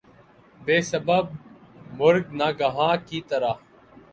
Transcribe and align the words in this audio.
بے 0.59 0.77
سبب 0.91 1.25
مرگ 1.97 2.25
ناگہاں 2.39 2.95
کی 3.07 3.19
طرح 3.29 3.53